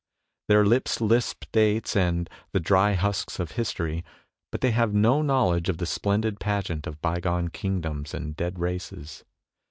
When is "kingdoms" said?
7.49-8.15